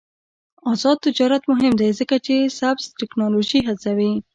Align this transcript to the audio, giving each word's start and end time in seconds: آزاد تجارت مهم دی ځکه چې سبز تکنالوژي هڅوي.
آزاد 0.71 0.97
تجارت 1.07 1.43
مهم 1.51 1.73
دی 1.81 1.89
ځکه 1.99 2.15
چې 2.25 2.35
سبز 2.59 2.85
تکنالوژي 3.01 3.59
هڅوي. 3.67 4.11